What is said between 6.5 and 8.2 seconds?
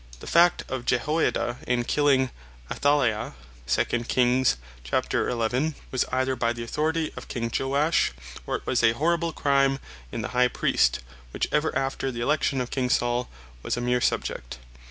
the Authority of King Joash,